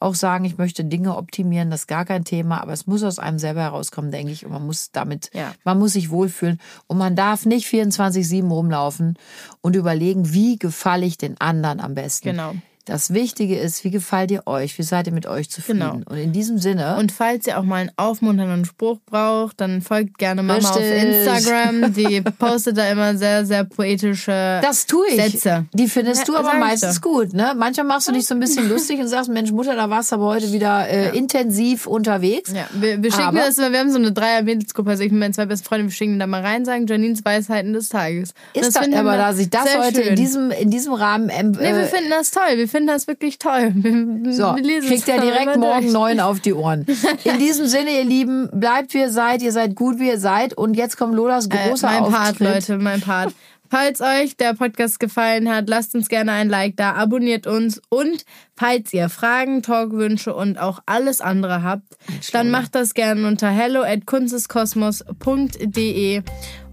[0.00, 3.18] auch sagen, ich möchte Dinge optimieren, das ist gar kein Thema, aber es muss aus
[3.18, 4.44] einem selber herauskommen, denke ich.
[4.44, 5.52] Und man muss damit, Ja.
[5.64, 6.60] man muss sich wohlfühlen.
[6.86, 9.16] Und man darf nicht 24-7 rumlaufen
[9.60, 12.30] und überlegen, wie gefalle ich den anderen am besten.
[12.30, 12.54] Genau.
[12.86, 14.76] Das Wichtige ist, wie gefällt ihr euch?
[14.78, 15.80] Wie seid ihr mit euch zufrieden?
[15.80, 16.00] Genau.
[16.04, 16.96] Und in diesem Sinne.
[16.98, 21.02] Und falls ihr auch mal einen aufmunternden Spruch braucht, dann folgt gerne Mama auf Richtig.
[21.02, 21.94] Instagram.
[21.94, 25.16] Die postet da immer sehr, sehr poetische Das tue ich.
[25.16, 25.64] Sätze.
[25.72, 27.08] Die findest du Ja, aber meistens doch.
[27.10, 27.54] gut, ne?
[27.56, 30.16] Manchmal machst du dich so ein bisschen lustig und sagst, Mensch, Mutter, da warst du
[30.16, 32.52] aber heute wieder äh, intensiv unterwegs.
[32.52, 35.32] Ja, wir, wir schicken Aber- das, wir haben so eine Dreier-Mädelsgruppe, also ich mit meinen
[35.34, 38.34] zwei besten Freunden, wir schicken da mal rein, sagen Janines Weisheiten des Tages.
[38.52, 41.58] Ist das das, aber da sich das heute in diesem, in diesem Rahmen ähm, Nee,
[41.72, 42.42] wir äh, finden das toll.
[42.56, 43.70] Wir finden das wirklich toll.
[43.72, 46.84] Wir, so, wir kriegt er direkt morgen neun auf die Ohren.
[47.24, 50.54] In diesem Sinne, ihr Lieben, bleibt wie ihr seid, ihr seid gut wie ihr seid
[50.54, 52.68] und jetzt kommt Lolas Äh, großer mein Part, Auftritt.
[52.68, 53.32] Leute, mein Part.
[53.70, 58.24] Falls euch der Podcast gefallen hat, lasst uns gerne ein Like da, abonniert uns und
[58.56, 61.96] falls ihr Fragen, Talkwünsche und auch alles andere habt,
[62.32, 66.22] dann macht das gerne unter hello at kunsteskosmos.de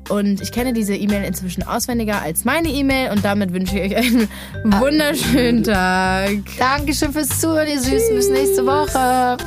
[0.09, 4.07] und ich kenne diese E-Mail inzwischen auswendiger als meine E-Mail und damit wünsche ich euch
[4.07, 4.27] einen
[4.63, 6.31] wunderschönen Tag.
[6.57, 8.15] Dankeschön fürs Zuhören, ihr Süßen.
[8.15, 9.37] Bis nächste Woche.